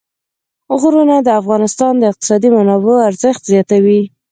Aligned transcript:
غرونه 0.79 1.15
د 1.21 1.27
افغانستان 1.41 1.93
د 1.97 2.03
اقتصادي 2.11 2.49
منابعو 2.57 3.03
ارزښت 3.09 3.41
زیاتوي. 3.51 4.01